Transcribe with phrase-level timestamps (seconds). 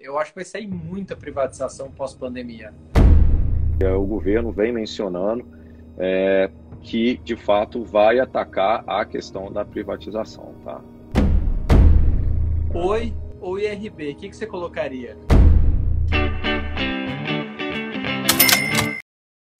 [0.00, 2.72] Eu acho que vai sair muita privatização pós-pandemia.
[3.96, 5.44] O governo vem mencionando
[5.96, 6.50] é,
[6.82, 10.54] que, de fato, vai atacar a questão da privatização.
[10.64, 10.80] Tá?
[12.74, 14.12] Oi ou IRB?
[14.12, 15.16] O que, que você colocaria?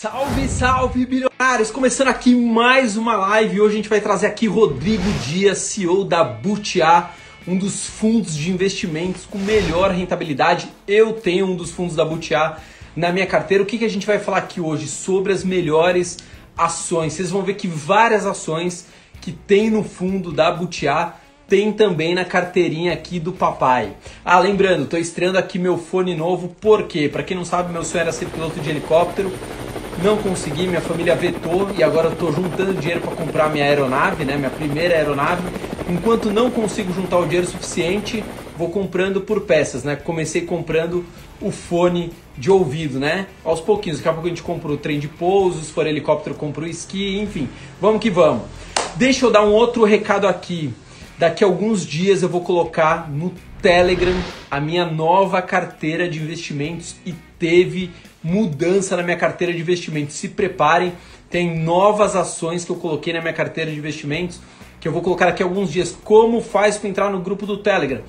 [0.00, 1.70] Salve, salve, bilionários!
[1.72, 3.60] Começando aqui mais uma live.
[3.60, 7.12] Hoje a gente vai trazer aqui Rodrigo Dias, CEO da Butiá,
[7.48, 10.68] um dos fundos de investimentos com melhor rentabilidade.
[10.86, 12.58] Eu tenho um dos fundos da Butiá
[12.94, 13.62] na minha carteira.
[13.62, 14.86] O que, que a gente vai falar aqui hoje?
[14.86, 16.18] Sobre as melhores
[16.56, 17.14] ações.
[17.14, 18.86] Vocês vão ver que várias ações
[19.22, 21.14] que tem no fundo da Butiá
[21.48, 23.94] tem também na carteirinha aqui do papai.
[24.22, 27.08] Ah, lembrando, estou estreando aqui meu fone novo, por quê?
[27.08, 29.32] Para quem não sabe, meu sonho era ser piloto de helicóptero
[30.02, 34.24] não consegui, minha família vetou e agora eu estou juntando dinheiro para comprar minha aeronave,
[34.24, 35.42] né, minha primeira aeronave.
[35.88, 38.22] Enquanto não consigo juntar o dinheiro suficiente,
[38.58, 39.96] vou comprando por peças, né?
[39.96, 41.02] Comecei comprando
[41.40, 43.26] o fone de ouvido, né?
[43.42, 46.34] Aos pouquinhos, daqui a pouco a gente compra o trem de pouso, se for helicóptero,
[46.34, 47.48] compra o esqui, enfim.
[47.80, 48.42] Vamos que vamos.
[48.96, 50.74] Deixa eu dar um outro recado aqui.
[51.18, 54.14] Daqui a alguns dias eu vou colocar no Telegram
[54.50, 57.90] a minha nova carteira de investimentos e teve
[58.22, 60.16] mudança na minha carteira de investimentos.
[60.16, 60.92] Se preparem,
[61.30, 64.38] tem novas ações que eu coloquei na minha carteira de investimentos
[64.80, 65.96] que eu vou colocar aqui alguns dias.
[66.04, 68.02] Como faz para entrar no grupo do Telegram?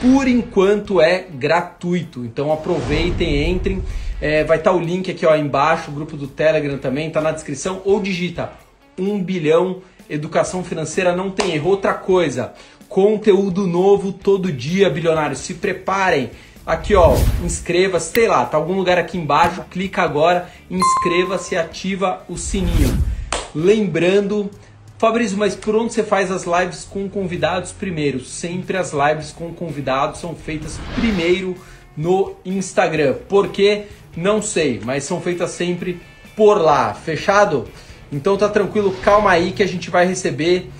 [0.00, 3.82] Por enquanto é gratuito, então aproveitem, entrem.
[4.20, 7.20] É, vai estar tá o link aqui ó, embaixo, o grupo do Telegram também, está
[7.20, 8.52] na descrição, ou digita
[8.98, 11.70] 1 bilhão educação financeira, não tem erro.
[11.70, 12.52] Outra coisa,
[12.88, 16.30] conteúdo novo todo dia, bilionários, se preparem
[16.70, 22.22] Aqui, ó, inscreva-se, sei lá, tá algum lugar aqui embaixo, clica agora, inscreva-se e ativa
[22.28, 22.96] o sininho.
[23.54, 24.50] Lembrando,
[25.00, 28.22] Fabrício, mas por onde você faz as lives com convidados primeiro?
[28.22, 31.56] Sempre as lives com convidados são feitas primeiro
[31.96, 33.14] no Instagram.
[33.26, 33.86] Por quê?
[34.14, 36.02] Não sei, mas são feitas sempre
[36.36, 36.92] por lá.
[36.92, 37.66] Fechado?
[38.12, 40.70] Então tá tranquilo, calma aí que a gente vai receber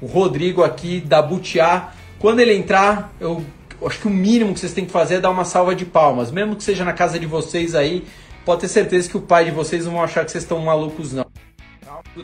[0.00, 1.92] o Rodrigo aqui da Butiá.
[2.18, 3.46] Quando ele entrar, eu
[3.86, 6.32] acho que o mínimo que vocês têm que fazer é dar uma salva de palmas.
[6.32, 8.04] Mesmo que seja na casa de vocês aí,
[8.44, 11.12] pode ter certeza que o pai de vocês não vão achar que vocês estão malucos,
[11.12, 11.30] não.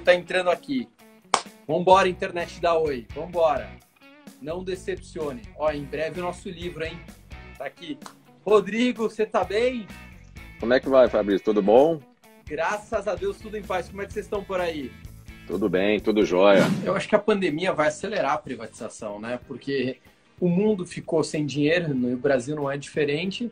[0.05, 0.89] Tá entrando aqui.
[1.66, 3.09] Vambora, internet da Oi.
[3.12, 3.69] Vambora.
[4.41, 5.43] Não decepcione.
[5.59, 6.97] Ó, em breve o nosso livro, hein?
[7.59, 7.99] Tá aqui.
[8.44, 9.84] Rodrigo, você tá bem?
[10.60, 11.44] Como é que vai, Fabrício?
[11.44, 12.00] Tudo bom?
[12.47, 13.88] Graças a Deus, tudo em paz.
[13.88, 14.93] Como é que vocês estão por aí?
[15.49, 16.62] Tudo bem, tudo jóia.
[16.84, 19.41] Eu acho que a pandemia vai acelerar a privatização, né?
[19.49, 19.99] Porque
[20.38, 23.50] o mundo ficou sem dinheiro, no Brasil não é diferente,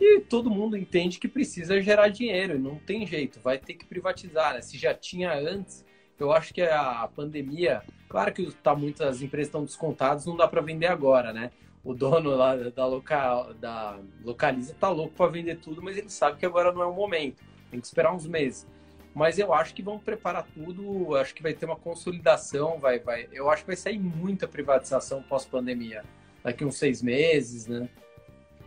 [0.00, 4.54] e todo mundo entende que precisa gerar dinheiro, não tem jeito, vai ter que privatizar.
[4.54, 4.60] Né?
[4.60, 5.84] Se já tinha antes,
[6.18, 10.60] eu acho que a pandemia, claro que tá, muitas empresas estão descontadas, não dá para
[10.60, 11.50] vender agora, né?
[11.82, 16.38] O dono lá da, local, da Localiza tá louco para vender tudo, mas ele sabe
[16.38, 18.66] que agora não é o momento, tem que esperar uns meses
[19.14, 23.28] mas eu acho que vão preparar tudo, acho que vai ter uma consolidação, vai, vai,
[23.32, 26.04] eu acho que vai sair muita privatização pós-pandemia,
[26.42, 27.88] daqui uns seis meses, né?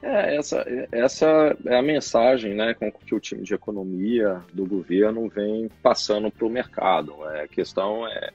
[0.02, 5.28] É, essa, essa é a mensagem né, com que o time de economia do governo
[5.28, 7.14] vem passando para o mercado.
[7.32, 8.32] É, a questão é,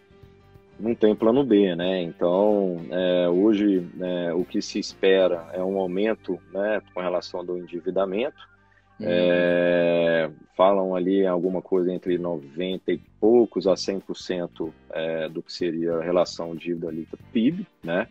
[0.79, 2.03] não tem plano B, né?
[2.03, 7.59] Então, é, hoje, é, o que se espera é um aumento né, com relação ao
[7.59, 8.53] endividamento,
[9.01, 15.95] é, falam ali alguma coisa entre 90 e poucos a 100% é, do que seria
[15.95, 18.07] a relação dívida líquida PIB, né?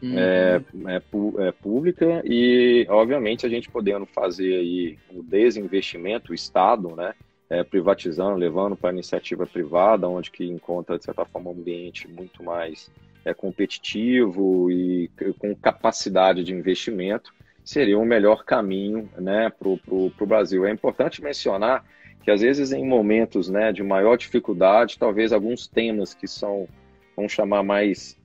[0.00, 0.16] Uhum.
[0.16, 1.02] É, é,
[1.48, 7.14] é, pública e, obviamente, a gente podendo fazer aí o desinvestimento, o Estado, né?
[7.50, 12.06] É, privatizando, levando para a iniciativa privada, onde que encontra, de certa forma, um ambiente
[12.06, 12.90] muito mais
[13.24, 17.32] é, competitivo e com capacidade de investimento,
[17.64, 20.66] seria o um melhor caminho né, para o Brasil.
[20.66, 21.84] É importante mencionar
[22.22, 26.68] que, às vezes, em momentos né, de maior dificuldade, talvez alguns temas que são,
[27.16, 28.17] vamos chamar, mais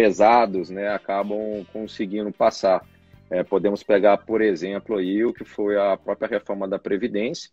[0.00, 2.82] pesados, né, acabam conseguindo passar.
[3.28, 7.50] É, podemos pegar, por exemplo, aí, o que foi a própria reforma da Previdência,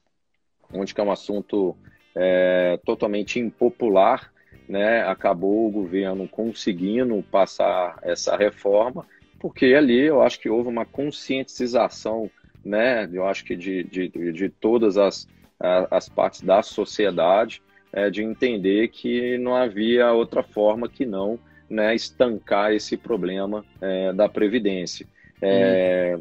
[0.74, 1.76] onde que é um assunto
[2.16, 4.32] é, totalmente impopular,
[4.66, 9.06] né, acabou o governo conseguindo passar essa reforma,
[9.42, 12.32] porque ali eu acho que houve uma conscientização,
[12.64, 15.28] né, eu acho que de, de, de todas as,
[15.92, 17.62] as partes da sociedade,
[17.92, 21.38] é, de entender que não havia outra forma que não
[21.70, 25.06] né, estancar esse problema é, da Previdência.
[25.42, 26.18] É,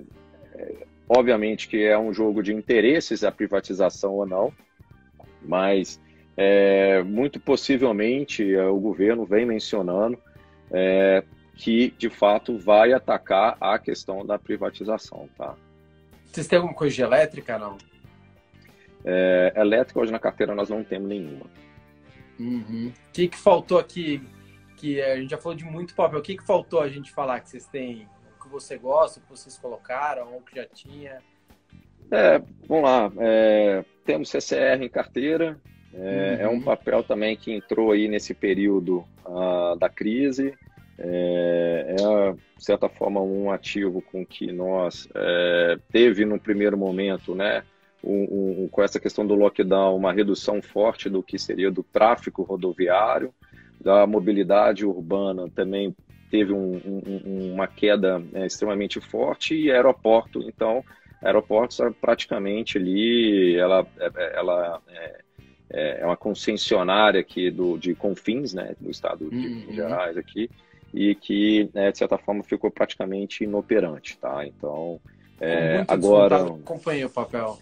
[1.08, 4.52] obviamente que é um jogo de interesses a privatização ou não,
[5.42, 6.00] mas
[6.36, 10.18] é, muito possivelmente é, o governo vem mencionando
[10.70, 11.22] é,
[11.54, 15.54] que de fato vai atacar a questão da privatização, tá?
[16.26, 17.78] Vocês têm alguma coisa de elétrica, não?
[19.04, 21.46] É, elétrica, hoje na carteira nós não temos nenhuma.
[22.38, 22.88] Uhum.
[22.88, 24.20] O que, que faltou aqui?
[24.76, 26.18] Que a gente já falou de muito papel.
[26.18, 28.08] O que, que faltou a gente falar que vocês têm?
[28.38, 31.18] O que você gosta, o que vocês colocaram, ou que já tinha?
[32.10, 32.38] É,
[32.68, 33.12] vamos lá.
[33.18, 35.58] É, temos CCR em carteira.
[35.94, 36.40] É, uhum.
[36.40, 40.54] é, um papel também que entrou aí nesse período uh, da crise.
[40.98, 47.34] É, é, de certa forma, um ativo com que nós é, teve no primeiro momento,
[47.34, 47.62] né,
[48.02, 52.42] um, um, com essa questão do lockdown, uma redução forte do que seria do tráfego
[52.42, 53.32] rodoviário,
[53.86, 55.94] da mobilidade urbana também
[56.28, 56.80] teve um,
[57.54, 60.84] uma queda é, extremamente forte e aeroporto, então,
[61.22, 65.20] aeroportos praticamente ali, ela, é, ela é,
[65.70, 69.54] é, é uma concessionária aqui do, de Confins, né, do estado de uhum.
[69.54, 70.50] Minas Gerais aqui,
[70.92, 74.44] e que, né, de certa forma, ficou praticamente inoperante, tá?
[74.44, 74.98] Então,
[75.40, 76.44] é, agora...
[76.44, 77.56] Acompanhei o papel.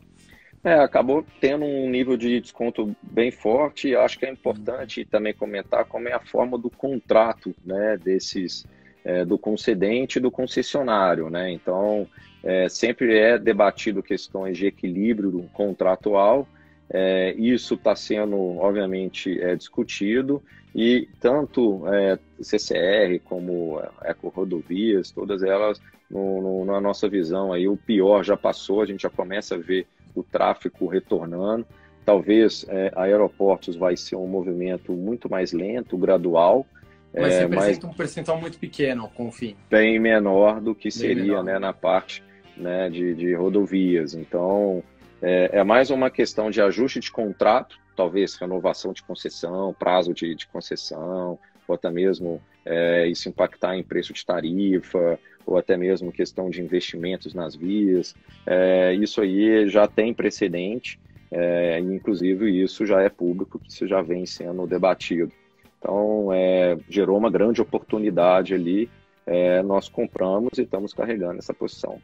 [0.64, 5.84] É, acabou tendo um nível de desconto bem forte acho que é importante também comentar
[5.84, 8.66] como é a forma do contrato, né, desses,
[9.04, 11.52] é, do concedente e do concessionário, né?
[11.52, 12.08] Então,
[12.42, 16.48] é, sempre é debatido questões de equilíbrio contratual,
[16.88, 20.42] é, isso está sendo, obviamente, é, discutido
[20.74, 25.78] e tanto é, CCR como Eco Rodovias, todas elas,
[26.10, 29.58] no, no, na nossa visão, aí, o pior já passou, a gente já começa a
[29.58, 31.66] ver o tráfego retornando.
[32.04, 36.66] Talvez é, aeroportos vai ser um movimento muito mais lento, gradual.
[37.12, 39.56] Mas é, representa mas um percentual muito pequeno, confim.
[39.70, 42.22] Bem menor do que bem seria né, na parte
[42.56, 44.14] né, de, de rodovias.
[44.14, 44.82] Então,
[45.22, 50.34] é, é, mais uma questão de ajuste de contrato, talvez renovação de concessão, prazo de,
[50.34, 56.12] de concessão, ou até mesmo é, isso impactar em preço de tarifa, ou até mesmo
[56.12, 58.14] questão de investimentos nas vias.
[58.46, 60.98] É, isso aí já tem precedente,
[61.30, 65.32] é, inclusive isso já é público, que isso já vem sendo debatido.
[65.78, 68.88] Então, é, gerou uma grande oportunidade ali,
[69.26, 72.00] é, nós compramos e estamos carregando essa posição.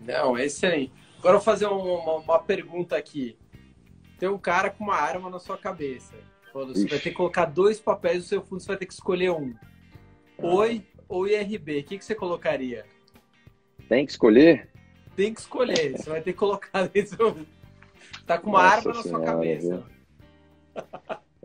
[0.00, 0.92] Não, é excelente.
[1.18, 3.36] Agora eu vou fazer uma, uma, pergunta aqui.
[4.18, 6.14] Tem um cara com uma arma na sua cabeça.
[6.52, 9.30] Você vai ter que colocar dois papéis no seu fundo, você vai ter que escolher
[9.30, 9.54] um.
[10.38, 10.46] Ah.
[10.46, 11.80] Oi ou IRB?
[11.80, 12.84] O que, que você colocaria?
[13.88, 14.68] Tem que escolher?
[15.16, 15.98] Tem que escolher.
[15.98, 17.46] Você vai ter que colocar dentro.
[18.26, 19.84] Tá com uma Nossa arma na sua cabeça.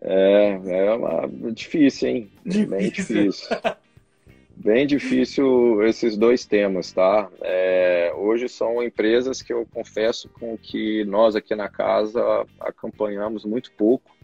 [0.01, 1.51] É, é uma...
[1.51, 2.31] difícil, hein?
[2.45, 2.69] Difícil.
[2.69, 3.47] Bem difícil.
[4.55, 7.29] Bem difícil esses dois temas, tá?
[7.41, 12.21] É, hoje são empresas que eu confesso com que nós aqui na casa
[12.59, 14.15] acompanhamos muito pouco.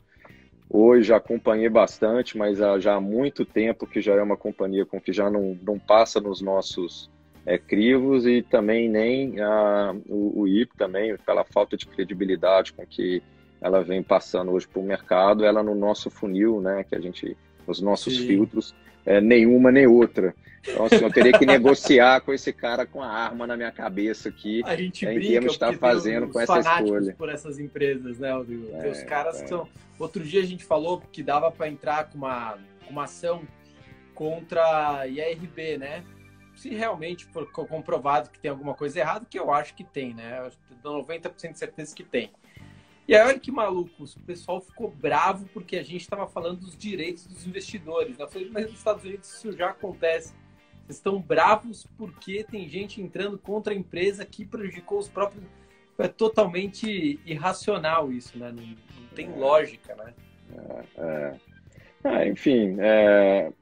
[0.74, 5.12] Hoje acompanhei bastante, mas já há muito tempo que já é uma companhia com que
[5.12, 7.10] já não, não passa nos nossos
[7.46, 12.86] é, crivos e também nem a, o, o IP também, pela falta de credibilidade com
[12.86, 13.22] que
[13.60, 17.36] ela vem passando hoje para o mercado, ela no nosso funil, né, que a gente,
[17.68, 18.28] os nossos Sim.
[18.28, 18.74] filtros,
[19.06, 20.36] é, nenhuma nem outra.
[20.68, 24.30] Então, assim, eu teria que negociar com esse cara com a arma na minha cabeça
[24.30, 24.62] aqui.
[24.66, 27.16] A gente é, brinca estar fazendo com essa escolha.
[27.18, 28.70] por essas empresas, né, Rodrigo?
[28.74, 29.44] É, os caras é.
[29.44, 29.68] que são...
[29.98, 32.58] Outro dia a gente falou que dava para entrar com uma,
[32.90, 33.42] uma ação
[34.14, 36.04] contra a IRB, né?
[36.56, 40.44] Se realmente for comprovado que tem alguma coisa errada, que eu acho que tem, né?
[40.46, 40.52] Eu
[40.82, 42.32] tenho 90% de certeza que tem.
[43.08, 46.78] E aí, olha que malucos, o pessoal ficou bravo porque a gente estava falando dos
[46.78, 48.18] direitos dos investidores.
[48.18, 48.24] Né?
[48.24, 50.34] Eu falei, mas nos Estados Unidos isso já acontece.
[50.86, 55.44] Vocês estão bravos porque tem gente entrando contra a empresa que prejudicou os próprios.
[55.98, 58.52] É totalmente irracional isso, né?
[58.52, 59.36] Não, não tem é.
[59.36, 60.14] lógica, né?
[60.98, 61.40] É, é.
[62.04, 63.54] Ah, enfim, é,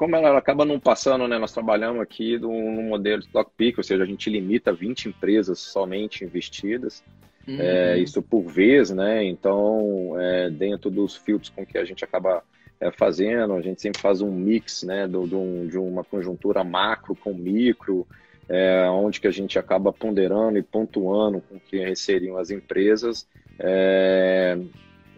[0.00, 1.36] como ela acaba não passando, né?
[1.38, 5.58] Nós trabalhamos aqui num modelo de stock pick, ou seja, a gente limita 20 empresas
[5.58, 7.04] somente investidas.
[7.50, 7.60] É, uhum.
[7.60, 9.24] É, isso por vez, né?
[9.24, 12.42] Então, é, dentro dos filtros com que a gente acaba
[12.80, 15.06] é, fazendo, a gente sempre faz um mix, né?
[15.06, 18.06] Do, do, de uma conjuntura macro com micro,
[18.48, 23.26] é, onde que a gente acaba ponderando e pontuando com que seriam as empresas.
[23.58, 24.58] É,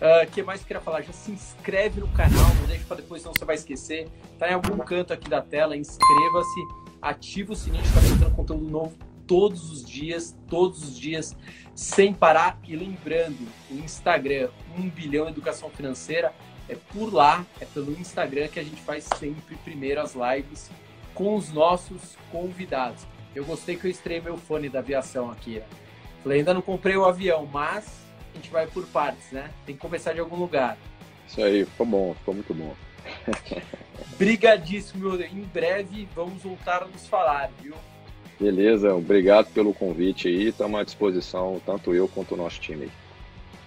[0.00, 1.02] O ah, que mais eu queria falar?
[1.02, 4.08] Já se inscreve no canal, não deixa para depois, senão você vai esquecer.
[4.38, 6.60] Tá em algum canto aqui da tela, inscreva-se,
[7.02, 11.36] ativa o sininho, está entrando conteúdo novo todos os dias, todos os dias,
[11.74, 12.60] sem parar.
[12.66, 16.32] E lembrando, o Instagram, 1 bilhão educação financeira,
[16.68, 20.70] é por lá, é pelo Instagram que a gente faz sempre primeiro as lives
[21.12, 23.04] com os nossos convidados.
[23.34, 25.60] Eu gostei que eu estreiei meu fone da aviação aqui.
[26.22, 28.07] Falei, ainda não comprei o avião, mas
[28.38, 29.50] a gente vai por partes, né?
[29.66, 30.78] Tem que começar de algum lugar.
[31.26, 32.74] Isso aí, ficou bom, ficou muito bom.
[34.16, 35.20] Brigadíssimo, meu.
[35.20, 37.74] Em breve vamos voltar a nos falar, viu?
[38.40, 40.48] Beleza, obrigado pelo convite aí.
[40.48, 42.88] Estamos à disposição, tanto eu quanto o nosso time.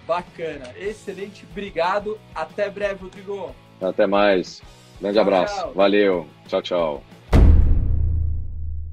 [0.07, 2.17] Bacana, excelente, obrigado.
[2.33, 3.53] Até breve, Rodrigo.
[3.81, 4.61] Até mais.
[4.99, 5.55] Grande tchau, abraço.
[5.55, 5.73] Tchau.
[5.73, 6.27] Valeu.
[6.47, 7.03] Tchau, tchau.